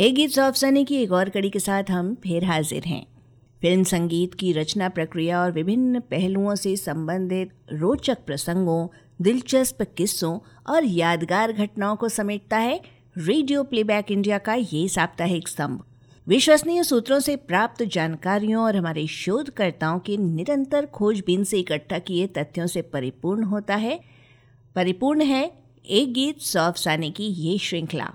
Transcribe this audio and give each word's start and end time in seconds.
एक 0.00 0.14
गीत 0.14 0.38
अफसाने 0.38 0.84
की 0.84 0.96
एक 0.96 1.10
और 1.12 1.28
कड़ी 1.28 1.50
के 1.50 1.58
साथ 1.58 1.90
हम 1.90 2.14
फिर 2.14 2.44
हाजिर 2.44 2.84
हैं। 2.84 3.06
फ़िल्म 3.60 3.82
संगीत 3.82 4.34
की 4.34 4.52
रचना 4.52 4.88
प्रक्रिया 4.88 5.40
और 5.40 5.50
विभिन्न 5.52 6.00
पहलुओं 6.00 6.54
से 6.54 6.76
संबंधित 6.76 7.50
रोचक 7.72 8.18
प्रसंगों, 8.26 8.88
दिलचस्प 9.22 9.82
किस्सों 9.82 10.38
और 10.66 10.84
यादगार 10.84 11.52
घटनाओं 11.52 11.96
को 11.96 12.08
समेटता 12.08 12.58
है 12.58 12.80
रेडियो 13.18 13.62
प्लेबैक 13.62 14.10
इंडिया 14.10 14.38
का 14.38 14.54
ये 14.54 14.88
साप्ताहिक 14.88 15.48
स्तंभ। 15.48 15.84
विश्वसनीय 16.26 16.82
सूत्रों 16.82 17.20
से 17.20 17.36
प्राप्त 17.36 17.82
जानकारियों 17.82 18.64
और 18.64 18.76
हमारे 18.76 19.06
शोधकर्ताओं 19.06 19.98
के 19.98 20.16
निरंतर 20.16 20.86
खोजबीन 20.86 21.44
से 21.44 21.60
इकट्ठा 21.60 21.98
किए 21.98 22.26
तथ्यों 22.26 22.66
से 22.66 22.82
परिपूर्ण 22.82 23.42
होता 23.42 23.76
है। 23.76 24.00
परिपूर्ण 24.74 25.22
है 25.22 25.44
एक 25.86 26.12
गीत 26.12 26.40
सौ 26.40 26.60
अफसाने 26.60 27.10
की 27.10 27.24
ये 27.24 27.58
श्रृंखला। 27.58 28.12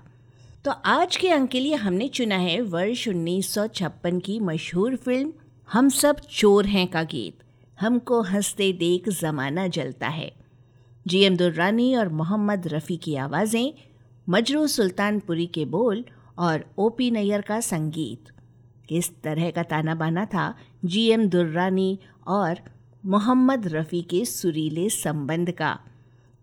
तो 0.65 0.71
आज 0.71 1.15
के 1.15 1.29
अंक 1.29 1.49
के 1.49 1.59
लिए 1.59 1.75
हमने 1.75 2.07
चुना 2.07 2.35
है 2.35 2.61
वर्ष 2.61 3.07
1956 3.07 4.21
की 4.21 4.39
मशहूर 4.39 4.95
फ़िल्म 4.95 5.33
हम 5.71 5.89
सब 5.89 6.19
चोर 6.19 6.65
हैं 6.65 6.87
का 6.87 7.03
गीत। 7.03 7.37
हमको 7.81 8.21
हँसते 8.21 8.73
देख 8.73 9.09
जमाना 9.09 9.67
जलता 9.67 10.07
है। 10.07 10.33
जी 11.07 11.21
एम 11.23 11.37
दुर्रानी 11.37 11.95
और 11.95 12.09
मोहम्मद 12.09 12.67
रफ़ी 12.67 12.97
की 12.97 13.15
आवाज़ें, 13.15 13.73
मजरू 14.29 14.67
सुल्तानपुरी 14.67 15.45
के 15.45 15.65
बोल 15.65 16.05
और 16.37 16.65
ओ 16.77 16.89
पी 16.89 17.11
नैयर 17.11 17.41
का 17.41 17.59
संगीत। 17.59 18.31
किस 18.89 19.21
तरह 19.21 19.51
का 19.51 19.63
ताना 19.63 19.95
बाना 19.95 20.25
था 20.25 20.55
जी 20.85 21.07
एम 21.09 21.29
दुर्रानी 21.29 21.99
और 22.27 22.55
मोहम्मद 23.05 23.67
रफ़ी 23.67 24.01
के 24.01 24.25
सुरीले 24.25 24.89
संबंध 24.89 25.51
का। 25.51 25.79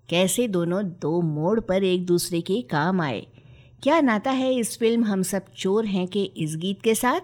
कैसे 0.08 0.48
दोनों 0.48 0.84
दो 0.84 1.20
मोड़ 1.20 1.60
पर 1.60 1.84
एक 1.84 2.06
दूसरे 2.06 2.40
के 2.40 2.62
काम 2.62 3.00
आए? 3.00 3.26
क्या 3.82 4.00
नाता 4.00 4.30
है 4.30 4.54
इस 4.54 4.78
फ़िल्म 4.78 5.04
हम 5.04 5.22
सब 5.22 5.44
चोर 5.56 5.86
हैं 5.86 6.06
के 6.08 6.22
इस 6.22 6.56
गीत 6.56 6.82
के 6.82 6.94
साथ? 6.94 7.20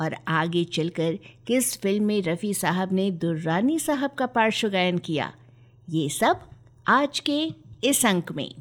और 0.00 0.16
आगे 0.28 0.64
चलकर 0.64 1.18
किस 1.46 1.80
फ़िल्म 1.80 2.04
में 2.04 2.22
रफ़ी 2.22 2.54
साहब 2.54 2.92
ने 2.92 3.10
दुर्रानी 3.10 3.78
साहब 3.78 4.10
का 4.10 4.26
पार्श्व 4.26 4.68
गायन 4.68 4.98
किया? 4.98 5.32
ये 5.90 6.08
सब 6.08 6.40
आज 6.86 7.20
के 7.20 7.54
इस 7.84 8.06
अंक 8.06 8.32
में। 8.32 8.54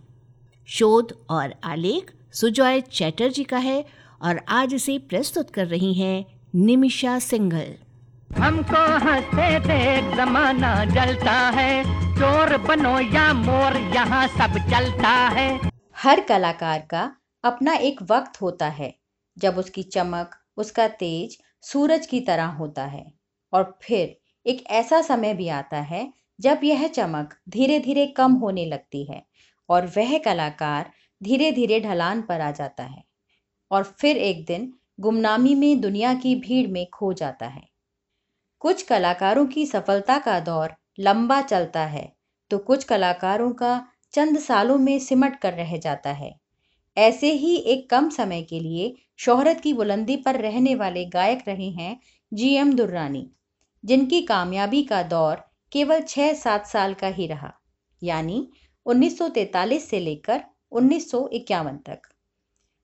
शोध 0.67 1.17
और 1.29 1.53
आलेख 1.63 2.11
सुजॉय 2.33 2.81
चैटर्जी 2.81 3.43
का 3.43 3.57
है 3.57 3.85
और 4.21 4.41
आज 4.49 4.73
इसे 4.73 4.97
प्रस्तुत 4.97 5.49
कर 5.49 5.67
रही 5.67 5.93
हैं 5.93 6.25
निमिषा 6.55 7.19
सिंघल। 7.19 7.73
हमको 8.37 8.83
हँसते 9.05 9.59
देख 9.59 10.15
जमाना 10.17 10.85
जलता 10.85 11.39
है। 11.49 11.83
चोर 12.15 12.57
बनो 12.57 12.99
या 13.15 13.33
मोर 13.33 13.77
यहाँ 13.95 14.27
सब 14.27 14.57
चलता 14.57 15.09
है। 15.09 15.59
हर 15.95 16.19
कलाकार 16.19 16.79
का 16.79 17.11
अपना 17.43 17.73
एक 17.75 18.01
वक्त 18.03 18.41
होता 18.41 18.67
है, 18.69 18.93
जब 19.37 19.57
उसकी 19.57 19.83
चमक, 19.85 20.35
उसका 20.57 20.87
तेज 20.87 21.37
सूरज 21.63 22.05
की 22.07 22.19
तरह 22.21 22.45
होता 22.55 22.85
है। 22.85 23.05
और 23.53 23.77
फिर 23.83 24.17
एक 24.45 24.63
ऐसा 24.71 25.01
समय 25.01 25.33
भी 25.33 25.47
आता 25.49 25.79
है, 25.83 26.11
जब 26.39 26.59
यह 26.63 26.87
चमक 26.89 27.35
धीरे 27.49 27.79
धीरे 27.79 28.05
कम 28.07 28.33
होने 28.35 28.65
लगती 28.65 29.03
है 29.05 29.21
और 29.69 29.85
वह 29.97 30.17
कलाकार 30.17 30.91
धीरे 31.21 31.51
धीरे 31.51 31.79
ढलान 31.79 32.21
पर 32.21 32.41
आ 32.41 32.51
जाता 32.51 32.83
है 32.83 33.03
और 33.71 33.83
फिर 33.99 34.17
एक 34.19 34.45
दिन 34.45 34.73
गुमनामी 34.99 35.55
में 35.55 35.81
दुनिया 35.81 36.13
की 36.15 36.35
भीड़ 36.37 36.67
में 36.71 36.85
खो 36.89 37.13
जाता 37.13 37.47
है। 37.47 37.63
कुछ 38.61 38.83
कलाकारों 38.83 39.45
की 39.47 39.65
सफलता 39.65 40.17
का 40.19 40.39
दौर 40.41 40.75
लंबा 40.99 41.41
चलता 41.43 41.85
है 41.87 42.11
तो 42.51 42.57
कुछ 42.59 42.83
कलाकारों 42.83 43.51
का 43.53 43.73
चंद 44.13 44.39
सालों 44.39 44.77
में 44.79 44.99
सिमट 44.99 45.39
कर 45.41 45.53
रह 45.53 45.77
जाता 45.77 46.11
है। 46.13 46.33
ऐसे 46.97 47.31
ही 47.31 47.55
एक 47.55 47.89
कम 47.89 48.09
समय 48.09 48.41
के 48.41 48.59
लिए 48.59 48.93
शोहरत 49.17 49.59
की 49.61 49.73
बुलंदी 49.73 50.15
पर 50.15 50.39
रहने 50.41 50.75
वाले 50.75 51.05
गायक 51.05 51.43
रहे 51.47 51.69
हैं 51.69 51.99
जी 52.31 52.53
एम 52.53 52.73
दुर्रानी, 52.73 53.29
जिनकी 53.83 54.21
कामयाबी 54.21 54.83
का 54.83 55.01
दौर 55.03 55.43
केवल 55.71 56.01
छः 56.01 56.33
सात 56.33 56.67
साल 56.67 56.93
का 56.93 57.07
ही 57.07 57.27
रहा, 57.27 57.53
यानी 58.01 58.47
1943 58.85 59.89
से 59.89 59.99
लेकर 59.99 60.43
उन्नीस 60.71 61.09
सौ 61.11 61.27
इक्यावन 61.33 61.77
तक। 61.77 62.01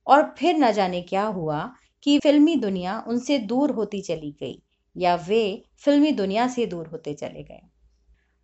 और 0.08 0.36
फिर 0.38 0.56
न 0.56 0.72
जाने 0.72 1.02
क्या 1.02 1.24
हुआ 1.24 1.60
कि 2.04 2.18
फिल्मी 2.20 2.56
दुनिया 2.56 3.04
उनसे 3.08 3.38
दूर 3.40 3.72
होती 3.72 4.02
चली 4.02 4.32
गई, 4.32 4.62
या 4.96 5.16
वे 5.28 5.64
फिल्मी 5.78 6.12
दुनिया 6.12 6.48
से 6.48 6.66
दूर 6.66 6.88
होते 6.88 7.14
चले 7.14 7.44
गए। 7.44 7.62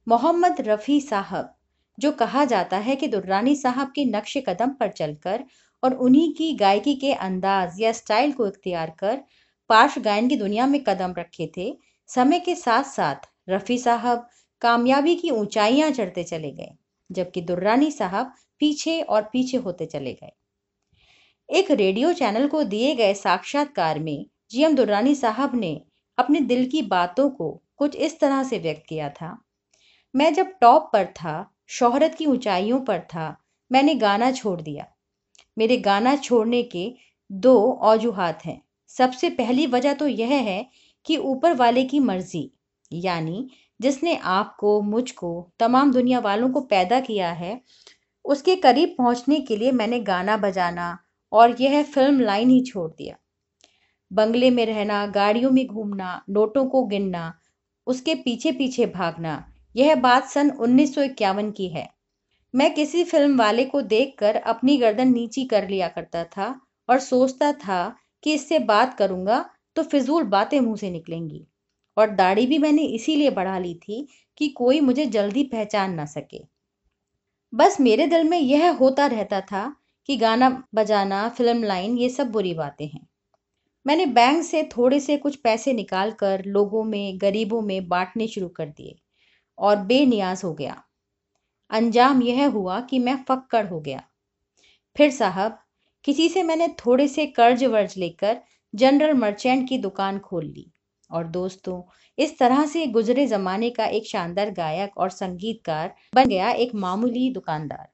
मोहम्मद 0.07 0.61
रफ़ी 0.61 0.99
साहब 1.01 1.55
जो 1.97 2.11
कहा 2.11 2.43
जाता 2.45 2.77
है 2.77 2.95
कि 2.95 3.07
दुर्रानी 3.07 3.55
साहब 3.55 3.91
के 3.95 4.05
नक्श 4.05 4.37
कदम 4.47 4.69
पर 4.69 4.91
चलकर 4.91 5.43
और 5.83 5.93
उन्हीं 5.97 6.33
की 6.33 6.53
गायकी 6.53 6.95
के 6.95 7.13
अंदाज 7.13 7.81
या 7.81 7.91
स्टाइल 7.91 8.31
को 8.31 8.47
इख्तियार 8.47 8.93
कर 8.99 9.21
पार्श्व 9.69 10.01
गायन 10.01 10.27
की 10.29 10.35
दुनिया 10.35 10.65
में 10.67 10.83
कदम 10.83 11.13
रखे 11.17 11.51
थे, 11.57 11.73
समय 12.09 12.39
के 12.39 12.55
साथ 12.55 12.83
साथ 12.85 13.29
रफ़ी 13.49 13.77
साहब 13.77 14.27
कामयाबी 14.61 15.15
की 15.15 15.29
ऊंचाइयाँ 15.31 15.89
चढ़ते 15.91 16.23
चले 16.23 16.51
गए, 16.51 16.71
जबकि 17.09 17.41
दुर्रानी 17.41 17.91
साहब 17.91 18.33
पीछे 18.61 19.01
और 19.01 19.21
पीछे 19.23 19.57
होते 19.57 19.85
चले 19.85 20.13
गए। 20.13 20.31
एक 21.49 21.71
रेडियो 21.71 22.11
चैनल 22.13 22.47
को 22.47 22.63
दिए 22.65 22.93
गए 22.95 23.13
साक्षात्कार 23.13 23.99
में 23.99 24.25
जीएम 24.51 24.75
दुर्रानी 24.75 25.15
साहब 25.15 25.55
ने 25.55 25.79
अपने 26.17 26.39
दिल 26.41 26.69
की 26.69 26.81
बातों 26.81 27.29
को 27.31 27.49
कुछ 27.77 27.95
इस 27.97 28.19
तरह 28.19 28.43
से 28.43 28.59
व्यक्त 28.59 28.83
किया 28.89 29.09
था, 29.11 29.37
मैं 30.13 30.33
जब 30.33 30.53
टॉप 30.61 30.89
पर 30.93 31.05
था 31.05 31.52
शोहरत 31.67 32.15
की 32.15 32.25
ऊंचाइयों 32.25 32.79
पर 32.79 32.99
था। 32.99 33.37
मैंने 33.71 33.95
गाना 33.95 34.31
छोड़ 34.31 34.61
दिया। 34.61 34.87
मेरे 35.57 35.77
गाना 35.77 36.15
छोड़ने 36.15 36.63
के 36.63 36.93
दो 37.31 37.71
औजुहात 37.71 38.45
हैं। 38.45 38.61
सबसे 38.87 39.29
पहली 39.29 39.67
वजह 39.67 39.93
तो 39.93 40.07
यह 40.07 40.27
है 40.27 40.69
कि 41.05 41.17
ऊपर 41.17 41.53
वाले 41.53 41.83
की 41.83 41.99
मर्ज़ी, 41.99 42.51
यानी 42.91 43.49
जिसने 43.81 44.15
आपको, 44.15 44.81
मुझको, 44.81 45.51
तमाम 45.59 45.91
दुनिया 45.91 46.19
वालों 46.19 46.49
को 46.49 46.61
पैदा 46.61 46.99
किया 46.99 47.31
है, 47.31 47.61
उसके 48.25 48.55
करीब 48.55 48.95
पहुँचने 48.97 49.39
के 49.39 49.57
लिए 49.57 49.71
मैंने 49.71 49.99
गाना 49.99 50.37
बजाना 50.37 50.99
और 51.31 51.61
यह 51.61 51.83
फ़िल्म 51.83 52.19
लाइन 52.19 52.49
ही 52.49 52.61
छोड़ 52.61 52.91
दिया। 52.91 53.15
बंगले 54.13 54.49
में 54.49 54.65
रहना, 54.65 55.05
गाड़ियों 55.05 55.51
में 55.51 55.67
घूमना, 55.67 56.23
नोटों 56.29 56.65
को 56.65 56.83
गिनना, 56.83 57.33
उसके 57.87 58.15
पीछे 58.15 58.51
पीछे 58.51 58.85
भागना 58.85 59.52
यह 59.75 59.95
बात 59.95 60.27
सन 60.27 60.49
उन्नीस 60.49 60.95
सौ 60.95 61.01
इक्यावन 61.01 61.51
की 61.51 61.67
है। 61.67 61.87
मैं 62.53 62.73
किसी 62.73 63.03
फ़िल्म 63.03 63.37
वाले 63.37 63.65
को 63.65 63.81
देखकर 63.81 64.35
अपनी 64.35 64.77
गर्दन 64.77 65.13
नीची 65.13 65.45
कर 65.45 65.67
लिया 65.69 65.87
करता 65.87 66.23
था 66.23 66.61
और 66.89 66.99
सोचता 66.99 67.51
था 67.53 67.95
कि 68.23 68.33
इससे 68.33 68.59
बात 68.59 68.93
करूँगा 68.93 69.45
तो 69.75 69.83
फिजूल 69.83 70.23
बातें 70.23 70.59
मुँह 70.59 70.75
से 70.75 70.91
निकलेंगी। 70.91 71.45
और 71.97 72.09
दाढ़ी 72.09 72.45
भी 72.47 72.57
मैंने 72.57 72.83
इसीलिए 72.83 73.29
बढ़ा 73.29 73.57
ली 73.59 73.73
थी 73.75 74.07
कि 74.37 74.47
कोई 74.49 74.79
मुझे 74.81 75.05
जल्दी 75.05 75.43
पहचान 75.43 75.93
ना 75.93 76.05
सके। 76.05 76.41
बस 77.53 77.79
मेरे 77.79 78.07
दिल 78.07 78.23
में 78.23 78.39
यह 78.39 78.71
होता 78.71 79.05
रहता 79.05 79.41
था 79.41 79.75
कि 80.09 80.17
गाना 80.17 80.63
बजाना, 80.75 81.27
फ़िल्म 81.29 81.63
लाइन, 81.63 81.97
ये 81.97 82.09
सब 82.09 82.31
बुरी 82.31 82.53
बातें 82.53 82.87
हैं। 82.87 83.07
मैंने 83.85 84.05
बैंक 84.05 84.43
से 84.43 84.63
थोड़े 84.77 84.99
से 84.99 85.17
कुछ 85.17 85.35
पैसे 85.35 85.73
निकाल 85.73 86.11
कर 86.11 86.43
लोगों 86.45 86.83
में, 86.83 87.17
गरीबों 87.21 87.61
में 87.61 87.87
बांटने 87.87 88.27
शुरू 88.27 88.47
कर 88.47 88.65
दिए। 88.65 88.95
और 89.57 89.75
बेनियाज 89.75 90.41
हो 90.43 90.53
गया। 90.53 90.83
अंजाम 91.69 92.21
यह 92.21 92.47
हुआ 92.47 92.81
कि 92.81 92.99
मैं 92.99 93.23
फक्कड़ 93.23 93.67
हो 93.67 93.79
गया। 93.79 94.03
फिर 94.97 95.11
साहब, 95.11 95.59
किसी 96.03 96.29
से 96.29 96.43
मैंने 96.43 96.67
थोड़े 96.67 97.07
से 97.07 97.25
कर्ज 97.25 97.63
वर्ज 97.63 97.93
लेकर 97.97 98.41
जनरल 98.75 99.13
मर्चेंट 99.13 99.69
की 99.69 99.77
दुकान 99.77 100.19
खोल 100.19 100.45
ली। 100.45 100.71
और 101.11 101.27
दोस्तों, 101.27 101.81
इस 102.17 102.39
तरह 102.39 102.65
से 102.65 102.87
गुजरे 102.87 103.27
जमाने 103.27 103.69
का 103.69 103.85
एक 103.85 104.07
शानदार 104.07 104.49
गायक 104.49 104.97
और 104.97 105.09
संगीतकार 105.09 105.95
बन 106.15 106.25
गया 106.25 106.49
एक 106.49 106.75
मामूली 106.75 107.29
दुकानदार। 107.33 107.89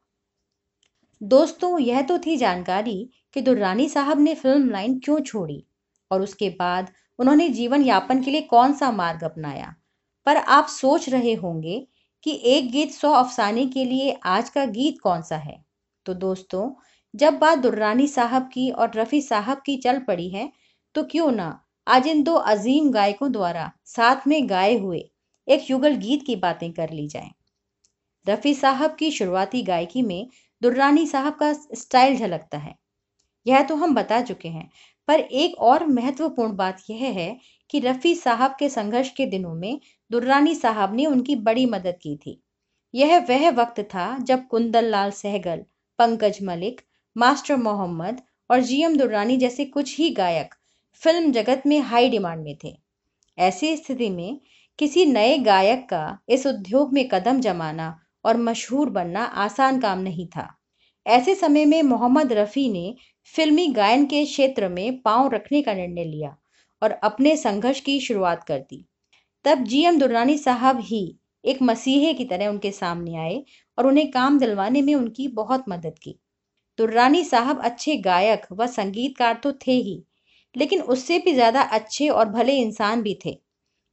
दोस्तों, 1.23 1.79
यह 1.79 2.01
तो 2.01 2.19
थी 2.19 2.38
जानकारी 2.38 3.09
कि 3.33 3.41
दुर्रानी 3.41 3.89
साहब 3.89 4.19
ने 4.19 4.35
फ़िल्म 4.35 4.69
लाइन 4.69 5.00
क्यों 5.00 5.19
छोड़ी 5.19 5.65
और 6.11 6.21
उसके 6.21 6.50
बाद 6.50 6.91
उन्होंने 7.19 7.50
जीवन 7.50 7.81
यापन 7.81 8.23
के 8.23 8.31
लिए 8.31 8.41
कौन 8.41 8.73
सा 8.73 8.91
मार्ग 8.91 9.23
अपनाया। 9.23 9.75
पर 10.30 10.38
आप 10.38 10.68
सोच 10.70 11.10
रहे 11.10 11.34
होंगे 11.36 11.80
कि 12.26 12.31
एक 12.46 12.72
गीत 12.72 12.92
सौ 12.92 13.12
अफसाने 13.14 13.66
के 13.68 13.86
लिए 13.86 14.12
आज 14.28 14.50
का 14.50 14.66
गीत 14.68 15.00
कौन 15.02 15.22
सा 15.22 15.38
है 15.38 15.56
तो 16.06 16.14
दोस्तों, 16.16 16.70
जब 17.14 17.38
बात 17.40 17.60
दुर्रानी 17.60 18.08
साहब 18.08 18.50
की 18.54 18.70
और 18.72 18.92
रफ़ी 18.96 19.22
साहब 19.22 19.62
की 19.66 19.78
चल 19.78 20.00
पड़ी 20.00 20.30
है 20.30 20.52
तो 20.96 21.04
क्यों 21.06 21.31
ना 21.31 21.48
आज 21.88 22.08
इन 22.08 22.24
दो 22.24 22.34
अजीम 22.48 22.92
गायकों 22.92 23.31
द्वारा 23.31 23.72
साथ 23.88 24.28
में 24.28 24.50
गाए 24.50 24.78
हुए 24.78 25.00
एक 25.48 25.70
युगल 25.72 25.96
गीत 25.98 26.24
की 26.28 26.36
बातें 26.38 26.72
कर 26.74 26.90
ली 26.92 27.08
जाएँ। 27.08 27.31
रफ़ी 28.26 28.54
साहब 28.56 28.96
की 28.96 29.12
शुरुआती 29.12 29.64
गायकी 29.64 30.02
में 30.04 30.28
दुर्रानी 30.62 31.08
साहब 31.08 31.36
का 31.36 31.54
स्टाइल 31.54 32.18
झलकता 32.18 32.58
है 32.58 32.76
यह 33.50 33.63
तो 33.63 33.75
हम 33.75 33.96
बता 33.96 34.22
चुके 34.22 34.50
हैं। 34.50 34.69
पर 35.07 35.19
एक 35.19 35.57
और 35.62 35.86
महत्वपूर्ण 35.88 36.56
बात 36.56 36.81
यह 36.90 37.06
है 37.13 37.36
कि 37.69 37.80
रफ़ी 37.80 38.16
साहब 38.16 38.56
के 38.60 38.69
संघर्ष 38.69 39.10
के 39.10 39.25
दिनों 39.25 39.54
में 39.56 39.80
दुर्रानी 40.12 40.56
साहब 40.56 40.96
ने 40.96 41.06
उनकी 41.06 41.36
बड़ी 41.36 41.66
मदद 41.66 41.98
की 42.01 42.16
थी। 42.18 42.42
यह 42.94 43.18
वह 43.19 43.50
वक्त 43.51 43.80
था 43.80 44.18
जब 44.19 44.48
कुंदन 44.48 44.84
लाल 44.84 45.12
सहगल, 45.12 45.63
पंकज 46.00 46.40
मलिक, 46.44 46.81
मास्टर 47.16 47.56
मोहम्मद 47.56 48.22
और 48.50 48.62
जीएम 48.62 48.98
दुर्रानी 48.98 49.38
जैसे 49.38 49.66
कुछ 49.66 49.98
ही 49.98 50.10
गायक 50.10 50.54
फ़िल्म 51.02 51.31
जगत 51.31 51.63
में 51.66 51.80
हाई 51.81 52.10
डिमांड 52.10 52.44
में 52.44 52.56
थे। 52.63 52.75
ऐसी 53.38 53.75
स्थिति 53.78 54.10
में 54.10 54.40
किसी 54.80 55.06
नए 55.06 55.38
गायक 55.38 55.88
का 55.90 56.19
इस 56.30 56.48
उद्योग 56.48 56.94
में 56.94 57.07
कदम 57.10 57.40
जमाना 57.40 58.00
और 58.25 58.38
मशहूर 58.38 58.90
बनना 58.90 59.24
आसान 59.24 59.80
काम 59.81 60.00
नहीं 60.00 60.28
था। 60.28 60.58
ऐसे 61.06 61.36
समय 61.36 61.66
में 61.66 61.81
मोहम्मद 61.84 62.34
रफ़ी 62.34 62.68
ने 62.69 62.94
फिल्मी 63.36 63.68
गायन 63.68 64.06
के 64.06 64.24
क्षेत्र 64.25 64.68
में 64.69 65.01
पाँव 65.01 65.30
रखने 65.34 65.62
का 65.62 65.74
निर्णय 65.74 66.04
लिया 66.04 66.36
और 66.81 66.92
अपने 67.04 67.36
संघर्ष 67.38 67.80
की 67.80 68.00
शुरुआत 68.00 68.44
कर 68.44 68.60
दी। 68.60 68.86
तब 69.46 69.63
जीएम 69.63 70.00
दुर्रानी 70.00 70.38
साहब 70.38 70.80
ही 70.81 71.04
एक 71.44 71.62
मसीहे 71.62 72.13
की 72.13 72.25
तरह 72.25 72.48
उनके 72.48 72.72
सामने 72.72 73.16
आए 73.18 73.44
और 73.78 73.88
उन्हें 73.88 74.10
काम 74.12 74.40
दिलवाने 74.40 74.81
में 74.81 74.94
उनकी 74.96 75.28
बहुत 75.34 75.66
मदद 75.69 76.00
की। 76.00 76.16
दुर्रानी 76.80 77.24
साहब 77.24 77.62
अच्छे 77.62 77.95
गायक 78.00 78.45
व 78.52 78.68
संगीतकार 78.68 79.40
तो 79.44 79.52
थे 79.57 79.72
ही, 79.72 80.04
लेकिन 80.56 80.81
उससे 80.84 81.19
भी 81.19 81.34
ज़्यादा 81.34 81.62
अच्छे 81.62 82.10
और 82.10 82.30
भले 82.30 82.57
इंसान 82.57 83.02
भी 83.02 83.18
थे। 83.25 83.38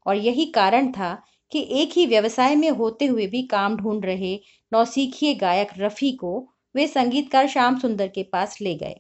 और 0.07 0.17
यही 0.17 0.47
कारण 0.53 0.91
था 0.93 1.15
कि 1.53 1.67
एक 1.73 1.93
ही 1.93 2.07
व्यवसाय 2.07 2.55
में 2.57 2.71
होते 2.73 3.07
हुए 3.07 3.27
भी 3.27 3.43
काम 3.49 3.77
ढूंढ 3.77 4.05
रहे 4.05 4.35
नौसीखिए 4.73 5.35
गायक 5.37 5.71
रफ़ी 5.79 6.13
को 6.15 6.39
वे 6.77 6.87
संगीतकार 6.87 7.49
श्याम 7.49 7.79
सुंदर 7.79 8.09
के 8.09 8.23
पास 8.23 8.61
ले 8.61 8.75
गए। 8.75 8.95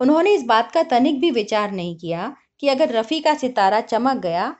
उन्होंने 0.00 0.34
इस 0.34 0.42
बात 0.42 0.70
का 0.72 0.82
तनिक 0.82 1.20
भी 1.20 1.30
विचार 1.30 1.72
नहीं 1.72 1.96
किया 1.96 2.34
कि 2.60 2.68
अगर 2.68 2.92
रफ़ी 2.92 3.20
का 3.20 3.34
सितारा 3.34 3.80
चमक 3.80 4.16
गया 4.16 4.54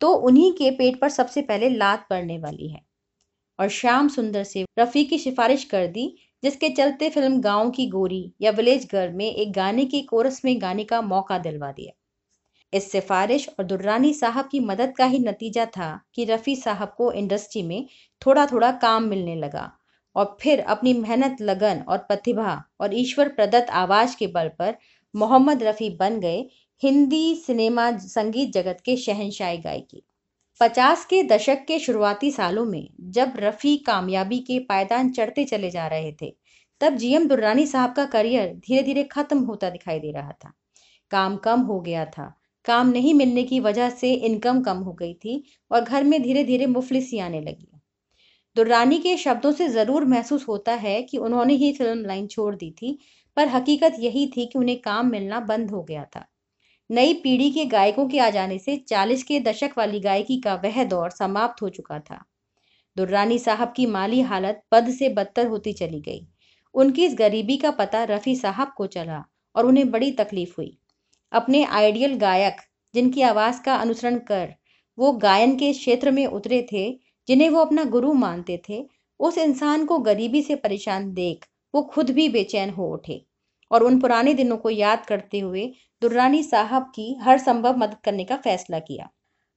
तो 0.00 0.12
उन्हीं 0.12 0.52
के 0.52 0.70
पेट 0.70 1.00
पर 1.00 1.08
सबसे 1.08 1.42
पहले 1.42 1.68
लात 1.68 2.06
पड़ने 2.10 2.38
वाली 2.38 2.68
है। 2.68 2.80
और 3.58 3.68
श्याम 3.68 4.08
सुंदर 4.08 4.44
से 4.44 4.64
रफ़ी 4.78 5.04
की 5.04 5.18
सिफारिश 5.18 5.64
कर 5.64 5.86
दी, 5.86 6.06
जिसके 6.42 6.68
चलते 6.68 7.10
फ़िल्म 7.10 7.40
गाँव 7.40 7.70
की 7.70 7.86
गोरी 7.86 8.32
या 8.40 8.50
विलेज 8.50 8.88
गर्ल 8.92 9.12
में 9.12 9.26
एक 9.26 9.52
गाने 9.52 9.84
के 9.84 10.02
कोरस 10.02 10.44
में 10.44 10.60
गाने 10.62 10.84
का 10.84 11.00
मौका 11.02 11.38
दिलवा 11.38 11.72
दिया। 11.72 11.92
इस 12.72 12.90
सिफारिश 12.92 13.48
और 13.48 13.64
दुर्रानी 13.64 14.12
साहब 14.14 14.48
की 14.48 14.60
मदद 14.60 14.94
का 14.96 15.04
ही 15.04 15.18
नतीजा 15.18 15.66
था 15.66 16.00
कि 16.14 16.24
रफ़ी 16.24 16.56
साहब 16.56 16.94
को 16.96 17.12
इंडस्ट्री 17.12 17.62
में 17.62 17.86
थोड़ा 18.26 18.46
थोड़ा 18.46 18.70
काम 18.72 19.04
मिलने 19.04 19.34
लगा। 19.36 19.70
और 20.16 20.36
फिर 20.40 20.60
अपनी 20.60 20.92
मेहनत, 20.92 21.36
लगन 21.40 21.82
और 21.88 21.98
प्रतिभा 21.98 22.62
और 22.80 22.94
ईश्वर 22.94 23.28
प्रदत्त 23.28 23.70
आवाज़ 23.70 24.16
के 24.16 24.26
बल 24.26 24.48
पर 24.48 24.76
मोहम्मद 25.14 25.62
रफ़ी 25.62 25.90
बन 25.90 26.20
गए 26.20 26.44
हिंदी 26.82 27.34
सिनेमा 27.36 27.90
संगीत 27.98 28.52
जगत 28.52 28.80
के 28.84 28.96
शहनशाही 28.96 29.58
गायकी। 29.58 30.02
पचास 30.60 31.04
के 31.04 31.22
दशक 31.22 31.64
के 31.68 31.78
शुरुआती 31.78 32.30
सालों 32.30 32.64
में 32.64 32.88
जब 33.00 33.32
रफ़ी 33.36 33.76
कामयाबी 33.76 34.38
के 34.38 34.58
पायदान 34.58 35.10
चढ़ते 35.10 35.44
चले 35.44 35.70
जा 35.70 35.86
रहे 35.86 36.12
थे, 36.12 36.34
तब 36.80 36.96
जीएम 36.96 37.28
दुर्रानी 37.28 37.66
साहब 37.66 37.92
का 37.92 38.04
करियर 38.04 38.54
धीरे 38.54 38.82
धीरे 38.82 39.04
खत्म 39.04 39.38
होता 39.38 39.70
दिखाई 39.70 39.98
दे 39.98 40.12
रहा 40.12 40.32
था। 40.32 40.52
काम 41.10 41.36
कम 41.36 41.60
हो 41.60 41.80
गया 41.80 42.04
था। 42.04 42.32
काम 42.64 42.88
नहीं 42.88 43.14
मिलने 43.14 43.42
की 43.42 43.60
वजह 43.60 43.90
से 43.90 44.12
इनकम 44.14 44.62
कम 44.62 44.76
हो 44.76 44.92
गई 44.92 45.14
थी 45.14 45.42
और 45.70 45.80
घर 45.80 46.04
में 46.04 46.22
धीरे 46.22 46.44
धीरे 46.44 46.66
मुफलिसी 46.66 47.18
आने 47.18 47.40
लगी। 47.40 47.71
दुर्रानी 48.56 48.98
के 48.98 49.16
शब्दों 49.16 49.52
से 49.52 49.68
ज़रूर 49.68 50.04
महसूस 50.04 50.46
होता 50.48 50.72
है 50.74 51.02
कि 51.02 51.18
उन्होंने 51.18 51.54
ही 51.54 51.72
फ़िल्म 51.72 52.04
लाइन 52.06 52.26
छोड़ 52.26 52.54
दी 52.54 52.70
थी, 52.70 52.98
पर 53.36 53.48
हकीकत 53.48 53.96
यही 53.98 54.26
थी 54.26 54.46
कि 54.46 54.58
उन्हें 54.58 54.80
काम 54.80 55.10
मिलना 55.10 55.40
बंद 55.40 55.70
हो 55.70 55.82
गया 55.82 56.04
था। 56.04 56.24
नई 56.90 57.12
पीढ़ी 57.14 57.50
के 57.50 57.64
गायकों 57.64 58.08
के 58.08 58.18
आ 58.18 58.28
जाने 58.30 58.58
से 58.58 58.76
चालीस 58.88 59.22
के 59.22 59.38
दशक 59.40 59.78
वाली 59.78 60.00
गायकी 60.00 60.40
का 60.40 60.54
वह 60.54 60.82
दौर 60.84 61.10
समाप्त 61.10 61.62
हो 61.62 61.68
चुका 61.68 61.98
था। 62.00 62.24
दुर्रानी 62.96 63.38
साहब 63.38 63.72
की 63.76 63.86
माली 63.86 64.20
हालत 64.20 64.62
बद 64.72 64.90
से 64.90 65.08
बदतर 65.08 65.46
होती 65.46 65.72
चली 65.72 66.00
गई। 66.00 66.26
उनकी 66.74 67.04
इस 67.04 67.14
गरीबी 67.14 67.56
का 67.56 67.70
पता 67.70 68.02
रफ़ी 68.04 68.34
साहब 68.36 68.72
को 68.76 68.86
चला 68.86 69.22
और 69.54 69.66
उन्हें 69.66 69.90
बड़ी 69.90 70.10
तकलीफ़ 70.10 70.54
हुई। 70.58 70.76
अपने 71.32 71.64
आइडियल 71.64 72.14
गायक 72.18 72.60
जिनकी 72.94 73.22
आवाज़ 73.22 73.62
का 73.62 73.74
अनुसरण 73.76 74.18
कर 74.18 74.54
वो 74.98 75.12
गायन 75.18 75.56
के 75.56 75.72
क्षेत्र 75.72 76.10
में 76.10 76.26
उतरे 76.26 76.66
थे 76.72 76.84
जिन्हें 77.28 77.48
वो 77.50 77.60
अपना 77.60 77.84
गुरु 77.84 78.12
मानते 78.12 78.60
थे, 78.68 78.84
उस 79.20 79.38
इंसान 79.38 79.84
को 79.84 79.98
गरीबी 79.98 80.42
से 80.42 80.56
परेशान 80.56 81.12
देख 81.14 81.46
वो 81.74 81.82
खुद 81.82 82.10
भी 82.10 82.28
बेचैन 82.28 82.70
हो 82.70 82.86
उठे। 82.86 83.24
और 83.70 83.82
उन 83.82 83.98
पुराने 84.00 84.34
दिनों 84.34 84.56
को 84.56 84.70
याद 84.70 85.06
करते 85.06 85.38
हुए 85.38 85.66
दुर्रानी 86.02 86.42
साहब 86.42 86.90
की 86.94 87.14
हर 87.22 87.38
संभव 87.38 87.76
मदद 87.76 87.96
करने 88.04 88.24
का 88.24 88.36
फैसला 88.36 88.78
किया। 88.78 89.08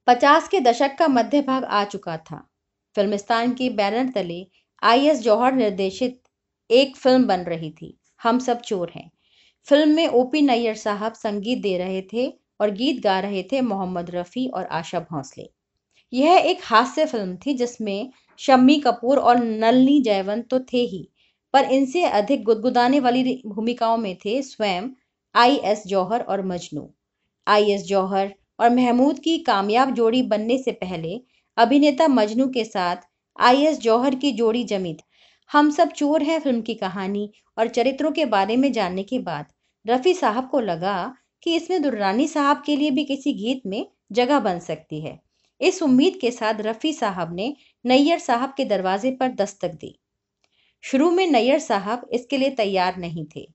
पचास 0.07 0.47
के 0.47 0.59
दशक 0.59 0.95
का 1.00 1.07
मध्य 1.07 1.41
भाग 1.41 1.63
आ 1.63 1.83
चुका 1.83 2.17
था। 2.17 2.38
फिल्मिस्तान 2.95 3.53
के 3.53 3.69
बैनर 3.69 4.12
तले 4.12 4.45
आई 4.81 5.07
एस 5.07 5.19
जौहर 5.21 5.53
निर्देशित 5.53 6.21
एक 6.69 6.95
फ़िल्म 6.97 7.27
बन 7.27 7.41
रही 7.41 7.71
थी, 7.71 7.97
हम 8.21 8.39
सब 8.39 8.62
चोर 8.62 8.91
हैं। 8.95 9.09
फ़िल्म 9.67 9.95
में 9.95 10.07
ओपी 10.07 10.41
नैयर 10.41 10.75
साहब 10.75 11.13
संगीत 11.13 11.62
दे 11.62 11.77
रहे 11.77 12.01
थे 12.13 12.27
और 12.62 12.72
गीत 12.72 13.03
गा 13.03 13.19
रहे 13.19 13.43
थे 13.43 13.62
मोहम्मद 13.62 14.12
रफ़ी 14.12 14.48
और 14.48 14.65
आशा 14.65 15.00
भोंसले। 15.01 15.50
यह 16.15 16.36
एक 16.48 16.60
हास्य 16.63 17.05
फ़िल्म 17.05 17.36
थी 17.38 17.53
जिसमें 17.53 18.10
शम्मी 18.39 18.77
कपूर 18.79 19.19
और 19.19 19.38
नलनी 19.38 20.00
जयवंत 20.01 20.48
तो 20.50 20.60
थे 20.63 20.81
ही, 20.84 21.07
पर 21.53 21.72
इनसे 21.72 22.03
अधिक 22.05 22.43
गुदगुदाने 22.43 23.00
वाली 23.00 23.41
भूमिकाओं 23.48 23.98
में 23.98 24.15
थे 24.15 24.41
स्वयं 24.43 24.89
आई 25.36 25.55
एस 25.65 25.84
जौहर 25.88 26.22
और 26.24 26.45
मजनू। 26.45 26.88
आई 27.48 27.72
एस 27.72 27.84
जौहर 27.86 28.34
और 28.60 28.69
महमूद 28.69 29.19
की 29.19 29.38
कामयाब 29.43 29.93
जोड़ी 29.93 30.22
बनने 30.25 30.57
से 30.57 30.72
पहले 30.74 31.19
अभिनेता 31.57 32.07
मजनू 32.10 32.48
के 32.50 32.63
साथ 32.65 33.07
आई 33.39 33.65
एस 33.65 33.79
जौहर 33.79 34.15
की 34.15 34.31
जोड़ी 34.34 34.63
जमी 34.65 34.93
थी। 34.93 35.03
हम 35.50 35.69
सब 35.72 35.91
चोर 35.93 36.24
हैं 36.24 36.39
फ़िल्म 36.39 36.62
की 36.62 36.74
कहानी 36.75 37.29
और 37.57 37.67
चरित्रों 37.69 38.12
के 38.12 38.25
बारे 38.27 38.55
में 38.57 38.72
जानने 38.72 39.03
के 39.03 39.19
बाद 39.22 39.45
रफ़ी 39.86 40.13
साहब 40.13 40.50
को 40.50 40.60
लगा 40.62 40.95
कि 41.43 41.55
इसमें 41.55 41.81
दुर्रानी 41.81 42.27
साहब 42.27 42.63
के 42.65 42.75
लिए 42.75 42.91
भी 42.91 43.03
किसी 43.05 43.34
गीत 43.36 43.62
में 43.65 43.86
जगह 44.12 44.39
बन 44.39 44.60
सकती 44.62 45.01
है। 45.01 45.19
इस 45.62 45.81
उम्मीद 45.83 46.17
के 46.21 46.31
साथ 46.31 46.62
रफ़ी 46.62 46.93
साहब 46.93 47.33
ने 47.35 47.55
नैयर 47.85 48.19
साहब 48.19 48.53
के 48.57 48.65
दरवाजे 48.65 49.12
पर 49.12 49.31
दस्तक 49.33 49.74
दी। 49.75 49.95
शुरू 50.83 51.09
में 51.12 51.25
नैयर 51.27 51.59
साहब 51.59 52.07
इसके 52.13 52.38
लिए 52.38 52.50
तैयार 52.55 52.97
नहीं 52.97 53.25
थे, 53.25 53.47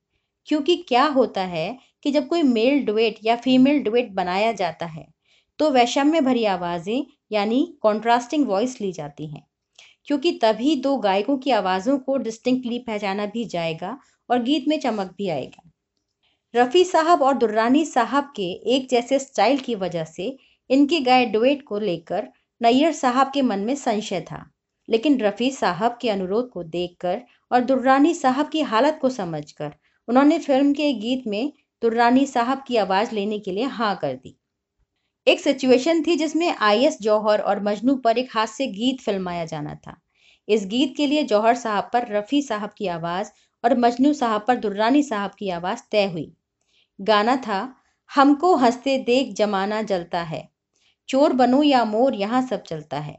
क्योंकि 0.49 0.77
क्या 0.89 1.05
होता 1.09 1.43
है 1.47 1.79
कि 2.05 2.11
जब 2.11 2.29
कोई 2.29 2.43
मेल 2.43 2.85
डुएट 2.85 3.19
या 3.25 3.37
फीमेल 3.39 3.83
डुएट 3.83 4.13
बनाया 4.13 4.53
जाता 4.55 4.87
है 4.89 5.07
तो 5.59 5.71
वैषम्य 5.71 6.21
भरी 6.21 6.45
आवाज़ें 6.47 7.05
यानी 7.33 7.65
कॉन्ट्रास्टिंग 7.83 8.47
वॉइस 8.47 8.81
ली 8.81 8.93
जाती 8.93 9.27
हैं, 9.27 9.43
क्योंकि 10.07 10.33
तभी 10.43 10.75
दो 10.77 10.97
गायकों 10.99 11.37
की 11.39 11.51
आवाज़ों 11.53 11.99
को 11.99 12.17
डिस्टिंक्टली 12.19 12.79
पहचाना 12.81 13.27
भी 13.29 13.45
जाएगा 13.47 13.99
और 14.29 14.43
गीत 14.43 14.69
में 14.69 14.79
चमक 14.81 15.15
भी 15.19 15.29
आएगा। 15.31 15.71
रफ़ी 16.55 16.85
साहब 16.85 17.23
और 17.23 17.35
दुर्रानी 17.35 17.85
साहब 17.87 18.33
के 18.37 18.51
एक 18.75 18.89
जैसे 18.91 19.19
स्टाइल 19.19 19.59
की 19.61 19.75
वजह 19.77 20.05
से 20.07 20.37
इनके 20.71 21.01
गाए 21.01 21.25
डुएट 21.27 21.63
को 21.63 21.79
लेकर 21.79 22.29
नैयर 22.61 22.93
साहब 22.93 23.31
के 23.35 23.43
मन 23.43 23.61
में 23.61 23.75
संशय 23.75 24.21
था, 24.21 24.45
लेकिन 24.89 25.21
रफ़ी 25.21 25.51
साहब 25.51 25.99
के 26.03 26.11
अनुरोध 26.11 26.51
को 26.51 26.63
देखकर 26.65 27.23
और 27.53 27.61
दुर्रानी 27.61 28.15
साहब 28.15 28.49
की 28.49 28.61
हालत 28.63 28.99
को 29.03 29.09
समझकर 29.11 29.73
उन्होंने 30.09 30.39
फ़िल्म 30.39 30.73
के 30.73 30.93
गीत 30.93 31.27
में 31.27 31.53
दुर्रानी 31.83 32.27
साहब 32.27 32.63
की 32.69 32.77
आवाज़ 32.77 33.15
लेने 33.15 33.39
के 33.39 33.53
लिए 33.53 33.65
हाँ 33.65 33.95
कर 33.97 34.15
दी। 34.15 34.37
एक 35.27 35.41
सिचुएशन 35.41 36.03
थी 36.03 36.17
जिसमें 36.17 36.55
आई 36.59 36.85
एस 36.85 36.99
जौहर 37.03 37.41
और 37.41 37.63
मजनू 37.63 37.95
पर 37.97 38.19
एक 38.19 38.29
हास्य 38.35 38.67
गीत 38.67 39.01
फिल्माया 39.01 39.45
जाना 39.45 39.75
था। 39.77 39.97
इस 40.49 40.67
गीत 40.67 40.95
के 40.97 41.07
लिए 41.07 41.23
जौहर 41.23 41.55
साहब 41.55 41.91
पर 41.93 42.07
रफ़ी 42.09 42.43
साहब 42.43 42.71
की 42.79 42.87
आवाज़ 42.87 43.31
और 43.65 43.79
मजनू 43.79 44.13
साहब 44.13 44.45
पर 44.49 44.57
दुर्रानी 44.57 45.03
साहब 45.03 45.31
की 45.39 45.51
आवाज़ 45.51 45.81
तय 45.91 46.07
हुई। 46.07 46.33
गाना 46.99 47.37
था, 47.37 47.75
हमको 48.11 48.55
हँसते 48.57 48.99
देख 48.99 49.35
जमाना 49.35 49.83
जलता 49.83 50.23
है। 50.23 50.49
चोर 51.11 51.33
बनो 51.33 51.63
या 51.63 51.85
मोर, 51.85 52.15
यहाँ 52.15 52.47
सब 52.47 52.63
चलता 52.63 52.99
है। 52.99 53.19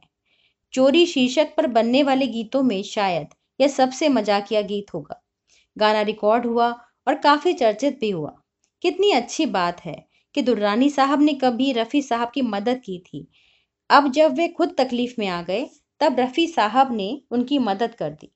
चोरी 0.73 1.05
शीर्षक 1.05 1.47
पर 1.57 1.67
बनने 1.67 2.03
वाले 2.03 2.27
गीतों 2.27 2.63
में 2.63 2.83
शायद 2.83 3.27
यह 3.61 3.67
सबसे 3.67 4.09
मजाकिया 4.09 4.61
गीत 4.61 4.93
होगा। 4.93 5.23
गाना 5.77 6.01
रिकॉर्ड 6.01 6.45
हुआ 6.45 6.71
और 7.07 7.15
काफ़ी 7.15 7.53
चर्चित 7.53 7.99
भी 7.99 8.09
हुआ। 8.09 8.35
कितनी 8.81 9.11
अच्छी 9.11 9.45
बात 9.45 9.85
है 9.85 10.07
कि 10.35 10.41
दुर्रानी 10.41 10.89
साहब 10.89 11.21
ने 11.21 11.33
कभी 11.33 11.71
रफ़ी 11.71 12.01
साहब 12.01 12.31
की 12.35 12.41
मदद 12.41 12.81
की 12.85 12.99
थी। 12.99 13.27
अब 13.89 14.11
जब 14.11 14.35
वे 14.35 14.47
खुद 14.47 14.75
तकलीफ़ 14.77 15.15
में 15.19 15.27
आ 15.27 15.41
गए, 15.41 15.69
तब 15.99 16.15
रफ़ी 16.19 16.47
साहब 16.47 16.95
ने 16.95 17.21
उनकी 17.31 17.59
मदद 17.59 17.95
कर 17.95 18.09
दी। 18.09 18.31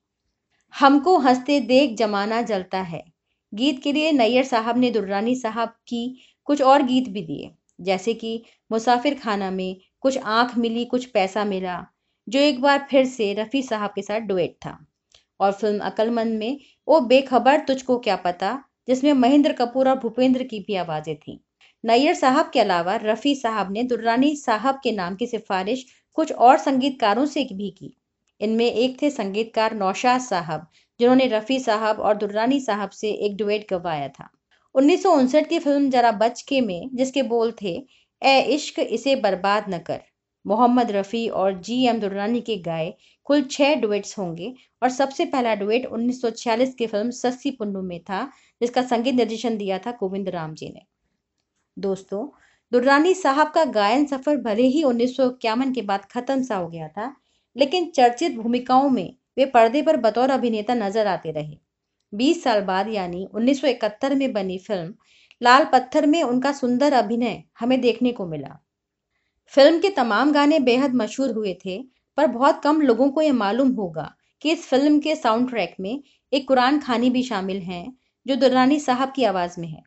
हमको 0.78 1.18
हँसते 1.18 1.60
देख 1.60 1.96
जमाना 1.96 2.42
जलता 2.42 2.80
है। 2.80 3.04
गीत 3.54 3.82
के 3.82 3.92
लिए 3.92 4.12
नैयर 4.12 4.44
साहब 4.44 4.78
ने 4.78 4.90
दुर्रानी 4.90 5.36
साहब 5.36 5.68
की 5.68 6.20
कुछ 6.44 6.62
और 6.62 6.82
गीत 6.82 7.08
भी 7.08 7.22
दिए। 7.22 7.50
जैसे 7.80 8.14
कि 8.14 8.42
मुसाफिर 8.72 9.14
खाना 9.14 9.50
में 9.50 9.76
कुछ 10.00 10.18
आँख 10.18 10.58
मिली, 10.58 10.84
कुछ 10.84 11.06
पैसा 11.06 11.44
मिला, 11.44 11.86
जो 12.28 12.40
एक 12.40 12.60
बार 12.60 12.86
फिर 12.90 13.06
से 13.06 13.32
रफ़ी 13.34 13.62
साहब 13.62 13.90
के 13.94 14.02
साथ 14.02 14.20
डुएट 14.20 14.54
था। 14.54 14.86
और 15.40 15.52
फ़िल्म 15.52 15.80
अकलमंद 15.80 16.38
में 16.38 16.58
ओ 16.88 17.00
बेखबर 17.00 17.60
तुझको 17.60 17.98
क्या 17.98 18.16
पता, 18.16 18.64
जिसमें 18.88 19.12
महेंद्र 19.12 19.52
कपूर 19.52 19.88
और 19.88 19.98
भूपेंद्र 19.98 20.42
की 20.42 20.60
भी 20.60 20.74
आवाज़ें 20.74 21.16
थीं। 21.16 21.38
नैयर 21.84 22.14
साहब 22.14 22.50
के 22.50 22.60
अलावा 22.60 22.96
रफ़ी 22.96 23.34
साहब 23.34 23.72
ने 23.72 23.82
दुर्रानी 23.82 24.36
साहब 24.36 24.80
के 24.84 24.92
नाम 24.92 25.16
की 25.16 25.26
सिफारिश 25.26 25.86
कुछ 26.14 26.32
और 26.32 26.58
संगीतकारों 26.58 27.26
से 27.26 27.44
भी 27.44 27.70
की। 27.70 27.96
इनमें 28.40 28.66
एक 28.66 29.02
थे 29.02 29.10
संगीतकार 29.10 29.74
नौशाद 29.74 30.20
साहब, 30.20 30.66
जिन्होंने 31.00 31.26
रफ़ी 31.26 31.60
साहब 31.60 32.00
और 32.00 32.16
दुर्रानी 32.16 32.60
साहब 32.60 32.90
से 32.90 33.10
एक 33.10 33.36
डुएट 33.36 33.66
गवाया 33.70 34.08
था। 34.08 34.28
उन्नीस 34.76 35.02
सौ 35.02 35.10
उनसठ 35.12 35.48
की 35.48 35.58
फ़िल्म 35.58 35.90
जरा 35.90 36.10
बच 36.14 36.42
के 36.42 36.60
में, 36.60 36.90
जिसके 36.94 37.22
बोल 37.24 37.52
थे 37.62 37.70
ए 38.22 38.40
इश्क 38.54 38.78
इसे 38.80 39.14
बर्बाद 39.16 39.64
न 39.70 39.78
कर। 39.78 40.00
मोहम्मद 40.46 40.90
रफ़ी 40.90 41.28
और 41.28 41.52
जी 41.60 41.84
एम 41.86 42.00
दुर्रानी 42.00 42.40
के 42.40 42.56
गाए 42.62 42.92
कुल 43.26 43.42
छह 43.50 43.74
डुएट्स 43.74 44.18
होंगे 44.18 44.52
और 44.82 44.90
सबसे 44.90 45.24
पहला 45.26 45.54
डुएट 45.54 45.86
1946 45.88 46.74
की 46.74 46.86
फ़िल्म 46.86 47.10
सस्सी 47.12 47.50
पुन्नू 47.50 47.82
में 47.82 47.98
था, 48.00 48.22
जिसका 48.60 48.82
संगीत 48.84 49.14
निर्देशन 49.14 49.56
दिया 49.56 49.78
था 49.78 49.90
गोविंद 50.00 50.28
राम 50.28 50.54
जी 50.54 50.68
ने। 50.68 50.82
दोस्तों, 51.76 52.26
दुर्रानी 52.72 53.14
साहब 53.14 53.50
का 53.50 53.64
गायन 53.72 54.06
सफ़र 54.06 54.36
भले 54.42 54.66
ही 54.68 54.82
उन्नीस 54.82 55.16
सौ 55.16 55.30
इक्यावन 55.30 55.72
के 55.72 55.82
बाद 55.82 56.04
खत्म 56.10 56.42
सा 56.42 56.56
हो 56.56 56.68
गया 56.68 56.88
था, 56.88 57.14
लेकिन 57.56 57.90
चर्चित 57.90 58.36
भूमिकाओं 58.36 58.88
में 58.90 59.14
वे 59.38 59.44
पर्दे 59.46 59.82
पर 59.82 59.96
बतौर 60.00 60.30
अभिनेता 60.30 60.74
नज़र 60.76 61.06
आते 61.06 61.30
रहे। 61.32 61.56
20 62.16 62.42
साल 62.42 62.60
बाद 62.62 62.88
यानी 62.88 63.26
1971 63.34 64.14
में 64.14 64.32
बनी 64.32 64.58
फ़िल्म, 64.58 64.94
लाल 65.42 65.64
पत्थर 65.64 66.06
में 66.06 66.22
उनका 66.22 66.52
सुंदर 66.52 66.92
अभिनय 66.92 67.44
हमें 67.60 67.80
देखने 67.80 68.12
को 68.12 68.26
मिला। 68.26 68.58
फ़िल्म 69.52 69.80
के 69.80 69.90
तमाम 69.90 70.32
गाने 70.32 70.58
बेहद 70.60 70.94
मशहूर 70.94 71.30
हुए 71.30 71.54
थे, 71.64 71.78
पर 72.18 72.26
बहुत 72.26 72.60
कम 72.64 72.80
लोगों 72.80 73.10
को 73.10 73.22
यह 73.22 73.32
मालूम 73.32 73.70
होगा 73.70 74.14
कि 74.42 74.52
इस 74.52 74.66
फ़िल्म 74.66 75.00
के 75.00 75.16
साउंड 75.16 75.50
ट्रैक 75.50 75.76
में 75.80 76.02
एक 76.32 76.48
कुरान 76.48 76.80
खानी 76.80 77.10
भी 77.10 77.22
शामिल 77.22 77.62
हैं, 77.62 77.96
जो 78.26 78.36
दुर्रानी 78.36 78.80
साहब 78.80 79.12
की 79.16 79.24
आवाज़ 79.24 79.60
में 79.60 79.68
है। 79.68 79.82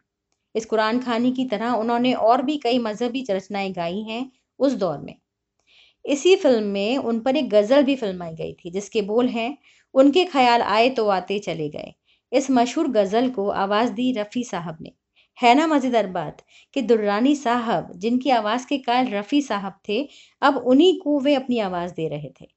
इस 0.55 0.65
कुरान 0.65 0.99
खानी 0.99 1.31
की 1.31 1.45
तरह 1.45 1.71
उन्होंने 1.73 2.13
और 2.13 2.41
भी 2.41 2.57
कई 2.57 2.79
मजहबी 2.79 3.25
रचनाएँ 3.31 3.71
गाई 3.71 4.01
हैं 4.01 4.31
उस 4.59 4.73
दौर 4.73 4.99
में। 4.99 5.15
इसी 6.05 6.35
फ़िल्म 6.35 6.63
में 6.63 6.97
उन 6.97 7.19
पर 7.19 7.35
एक 7.35 7.49
गज़ल 7.49 7.83
भी 7.83 7.95
फिल्माई 7.95 8.35
गई 8.35 8.53
थी, 8.53 8.71
जिसके 8.71 9.01
बोल 9.01 9.27
हैं, 9.27 9.57
उनके 9.93 10.25
ख्याल 10.25 10.61
आए 10.61 10.89
तो 10.89 11.07
आते 11.07 11.39
चले 11.39 11.69
गए। 11.69 11.93
इस 12.31 12.51
मशहूर 12.51 12.87
गज़ल 12.87 13.29
को 13.29 13.49
आवाज़ 13.49 13.91
दी 13.91 14.11
रफ़ी 14.11 14.43
साहब 14.43 14.77
ने। 14.81 14.91
है 15.37 15.55
ना 15.55 15.67
मज़ेदार 15.67 16.07
बात 16.07 16.41
कि 16.73 16.81
दुर्रानी 16.81 17.35
साहब, 17.35 17.91
जिनकी 17.95 18.29
आवाज़ 18.29 18.67
के 18.67 18.77
काल 18.77 19.07
रफ़ी 19.07 19.41
साहब 19.41 19.79
थे, 19.89 20.07
अब 20.41 20.57
उन्हीं 20.57 20.99
को 20.99 21.19
वे 21.19 21.35
अपनी 21.35 21.59
आवाज़ 21.59 21.93
दे 21.93 22.07
रहे 22.07 22.29
थे। 22.41 22.47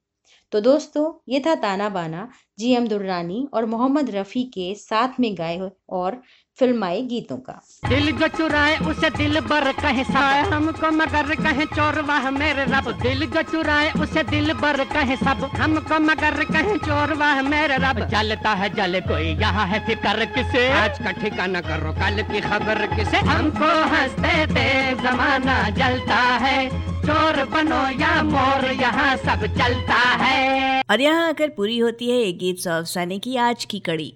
तो 0.52 0.60
दोस्तों, 0.60 1.12
ये 1.28 1.40
था 1.40 1.54
ताना 1.54 1.88
बाना, 1.88 2.28
जी 2.58 2.72
एम 2.72 2.88
दुर्रानी 2.88 3.48
और 3.54 3.66
मोहम्मद 3.66 4.10
रफ़ी 4.10 4.42
के 4.44 4.74
साथ 4.74 5.20
में 5.20 5.34
गाए 5.38 5.70
और 5.88 6.22
फिल्माए 6.58 7.00
गीतों 7.02 7.36
का। 7.38 7.52
दिल 7.88 8.10
जो 8.12 8.26
चुराए 8.28 8.76
उसे 8.86 9.08
दिल 9.10 9.40
बर 9.40 9.70
कहे 9.72 10.04
सब 10.04 10.52
हमको 10.52 10.90
मगर 10.90 11.34
कहे 11.34 11.64
चोरवाह 11.66 12.30
मेरे 12.30 12.64
रब। 12.64 12.90
दिल 13.02 13.26
जो 13.26 13.42
चुराए 13.42 13.90
उसे 14.02 14.22
दिल 14.22 14.52
बर 14.52 14.84
कहे 14.84 15.16
सब। 15.16 15.48
हमको 15.56 15.98
मगर 16.00 16.44
कहे 16.44 16.76
चोरवाह 16.78 17.42
मेरे 17.42 17.76
रब। 17.76 18.04
चलता 18.10 18.52
है 18.52 18.68
जल 18.74 19.00
कोई 19.08 19.34
यहाँ 19.40 19.66
है 19.66 19.84
फिकर 19.86 20.24
किसे? 20.34 20.68
आज 20.72 20.98
का 20.98 21.12
ठिकाना 21.12 21.60
करो 21.60 21.92
कल 21.92 22.22
की 22.22 22.40
खबर 22.40 22.86
किसे? 22.96 23.26
हमको 23.26 23.72
हँसते 23.88 24.46
थे 24.54 24.70
जमाना 25.02 25.60
जलता 25.72 26.22
है। 26.46 26.68
चोर 27.02 27.44
बनो 27.52 27.82
या 28.00 28.22
मोर 28.22 28.70
यहाँ 28.72 29.16
सब 29.18 29.46
चलता 29.58 30.02
है। 30.24 30.82
और 30.90 31.00
यहाँ 31.00 31.28
आकर 31.28 31.48
पूरी 31.48 31.78
होती 31.78 32.10
है 32.10 32.22
एक 32.22 32.38
गीत 32.38 32.58
सौ 32.58 32.70
अफसाने 32.70 33.18
की 33.18 33.36
आज 33.36 33.64
की 33.64 33.78
कड़ी। 33.80 34.12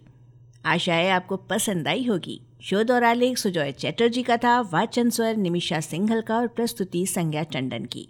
आशा 0.66 0.94
है 0.94 1.10
आपको 1.10 1.36
पसंद 1.36 1.88
आई 1.88 2.04
होगी। 2.04 2.40
शोध 2.62 2.90
और 2.90 3.04
आलेख 3.04 3.38
सुजॉय 3.38 3.72
चैटर्जी 3.72 4.22
का 4.22 4.36
था, 4.36 4.60
वाचन 4.60 5.10
स्वर 5.10 5.36
निमिषा 5.36 5.80
सिंघल 5.80 6.20
का 6.20 6.36
और 6.36 6.46
प्रस्तुति 6.46 7.06
संज्ञा 7.06 7.42
टंडन 7.42 7.84
की। 7.84 8.08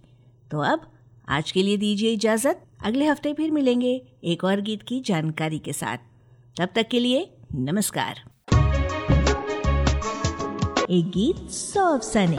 तो 0.51 0.59
अब, 0.59 0.93
आज 1.29 1.53
के 1.53 1.63
लिए 1.63 1.77
दीजिए 1.77 2.13
इजाज़त। 2.13 2.63
अगले 2.85 3.07
हफ़्ते 3.07 3.33
फिर 3.33 3.51
मिलेंगे 3.51 4.03
एक 4.25 4.45
और 4.45 4.61
गीत 4.61 4.83
की 4.83 5.01
जानकारी 5.01 5.59
के 5.59 5.73
साथ। 5.73 5.97
तब 6.61 6.69
तक 6.75 6.89
के 6.89 7.01
लिए 7.01 7.37
नमस्कार। 7.55 8.21
एक 10.91 11.11
गीत 11.11 11.51
सौ 11.51 11.81
अफसाने। 11.81 12.39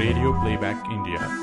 Radio 0.00 0.32
playback 0.32 0.82
India. 0.92 1.39